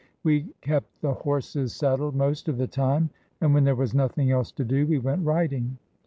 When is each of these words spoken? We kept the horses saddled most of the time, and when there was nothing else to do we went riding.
We 0.23 0.49
kept 0.61 0.99
the 1.01 1.13
horses 1.13 1.73
saddled 1.75 2.15
most 2.15 2.47
of 2.49 2.57
the 2.57 2.65
time, 2.65 3.11
and 3.39 3.53
when 3.53 3.65
there 3.65 3.75
was 3.75 3.93
nothing 3.93 4.31
else 4.31 4.51
to 4.53 4.65
do 4.65 4.87
we 4.87 4.97
went 4.97 5.23
riding. 5.23 5.77